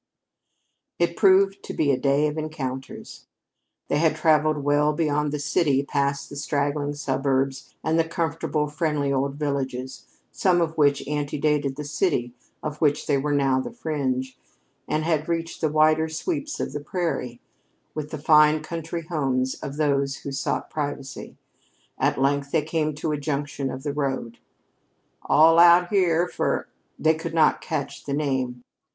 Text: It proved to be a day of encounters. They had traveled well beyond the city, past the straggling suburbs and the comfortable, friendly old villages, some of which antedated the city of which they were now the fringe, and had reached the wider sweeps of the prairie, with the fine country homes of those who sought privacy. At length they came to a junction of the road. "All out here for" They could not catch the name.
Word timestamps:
It 0.97 1.15
proved 1.15 1.61
to 1.61 1.75
be 1.75 1.91
a 1.91 1.99
day 1.99 2.27
of 2.27 2.35
encounters. 2.35 3.27
They 3.87 3.99
had 3.99 4.15
traveled 4.15 4.63
well 4.63 4.93
beyond 4.93 5.31
the 5.31 5.37
city, 5.37 5.83
past 5.83 6.27
the 6.27 6.35
straggling 6.35 6.95
suburbs 6.95 7.75
and 7.83 7.99
the 7.99 8.03
comfortable, 8.03 8.65
friendly 8.65 9.13
old 9.13 9.35
villages, 9.35 10.07
some 10.31 10.59
of 10.59 10.75
which 10.75 11.07
antedated 11.07 11.75
the 11.75 11.83
city 11.83 12.33
of 12.63 12.81
which 12.81 13.05
they 13.05 13.15
were 13.19 13.31
now 13.35 13.59
the 13.61 13.69
fringe, 13.69 14.39
and 14.87 15.03
had 15.03 15.29
reached 15.29 15.61
the 15.61 15.69
wider 15.71 16.09
sweeps 16.09 16.59
of 16.59 16.73
the 16.73 16.79
prairie, 16.79 17.39
with 17.93 18.09
the 18.09 18.17
fine 18.17 18.63
country 18.63 19.03
homes 19.03 19.53
of 19.61 19.77
those 19.77 20.15
who 20.25 20.31
sought 20.31 20.71
privacy. 20.71 21.37
At 21.99 22.19
length 22.19 22.49
they 22.49 22.63
came 22.63 22.95
to 22.95 23.11
a 23.11 23.19
junction 23.19 23.69
of 23.69 23.83
the 23.83 23.93
road. 23.93 24.39
"All 25.25 25.59
out 25.59 25.89
here 25.89 26.27
for" 26.27 26.67
They 26.97 27.13
could 27.13 27.35
not 27.35 27.61
catch 27.61 28.05
the 28.05 28.13
name. 28.15 28.63